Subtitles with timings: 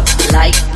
[0.00, 0.69] up like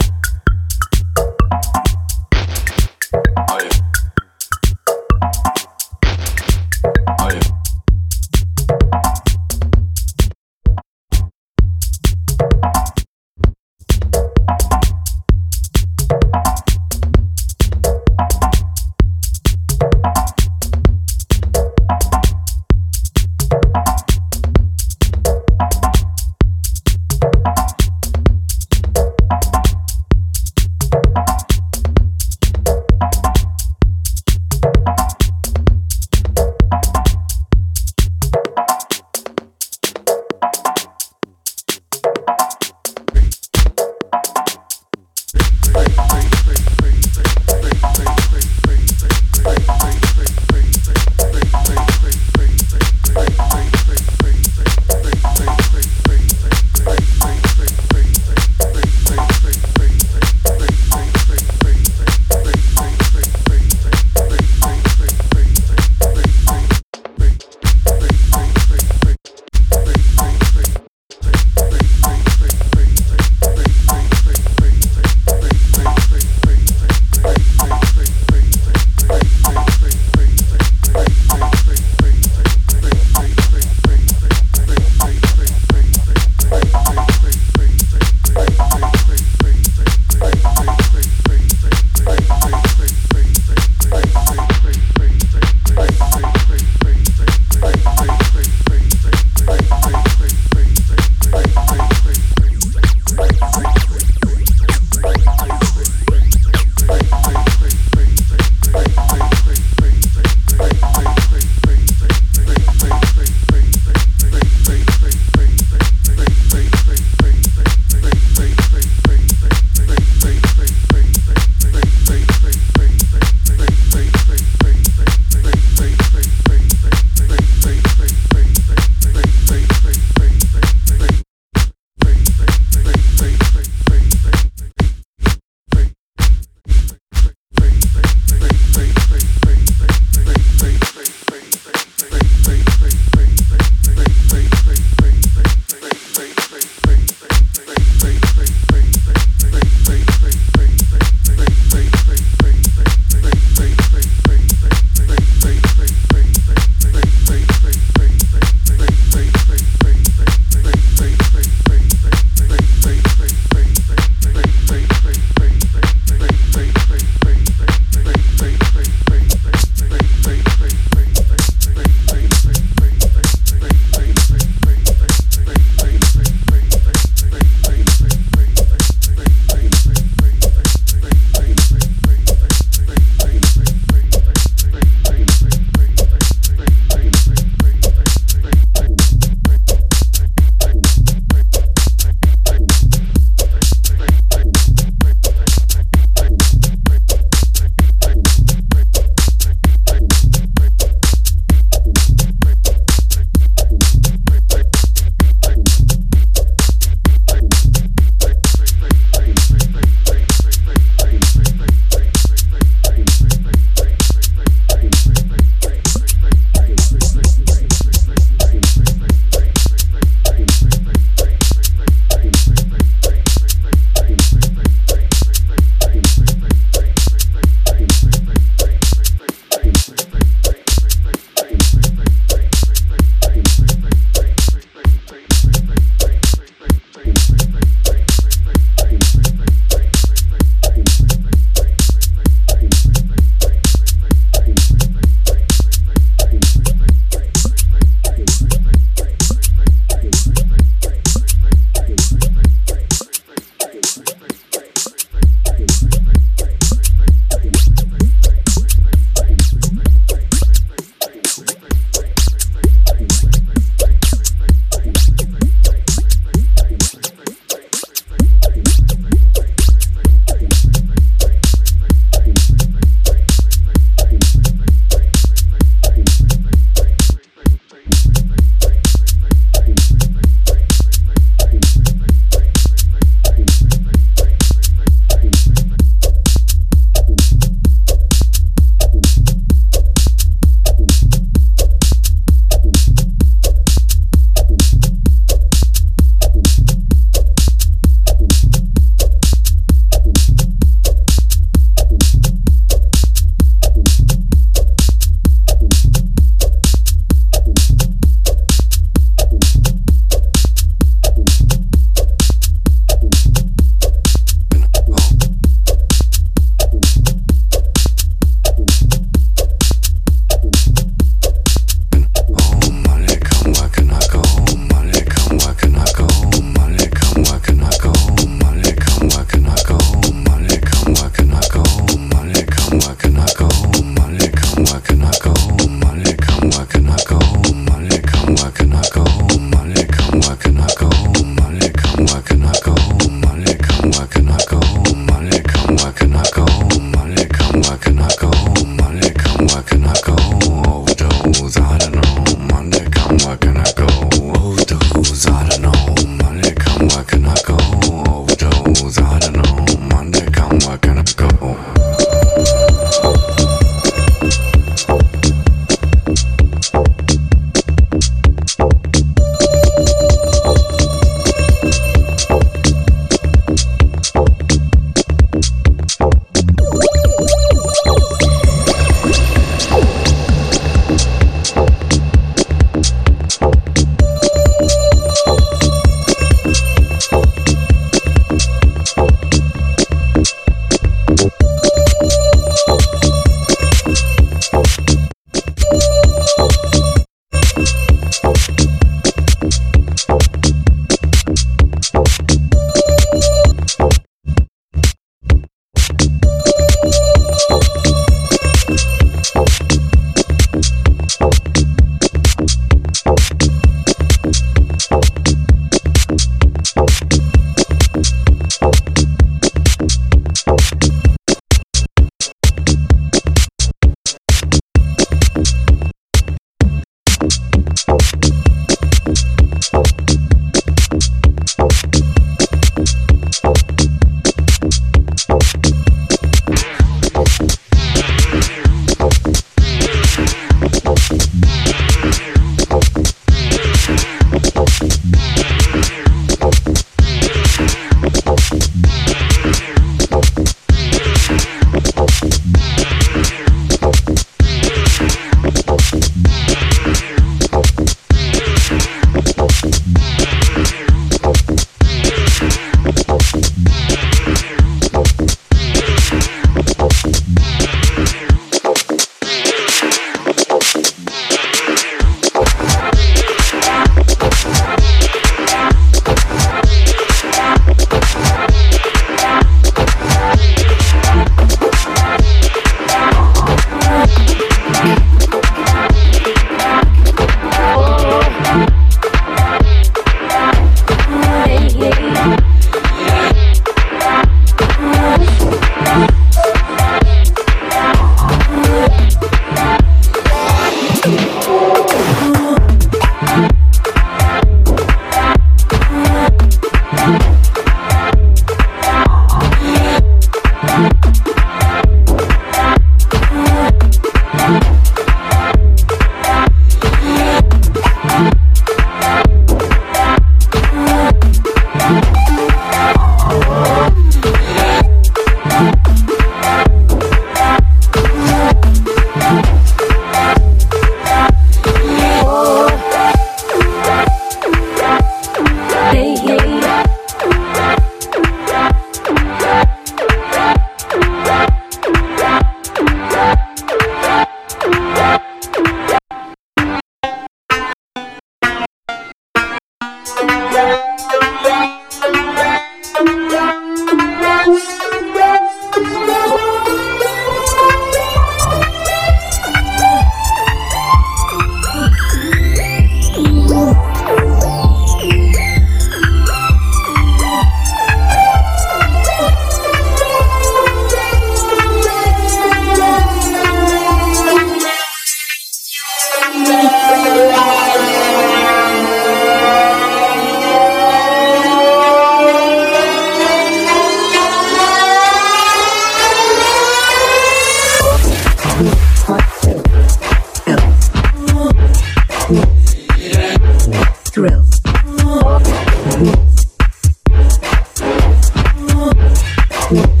[599.71, 600.00] Thrill.